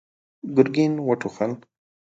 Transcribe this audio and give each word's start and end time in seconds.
ګرګين 0.55 0.93
وټوخل. 1.07 1.51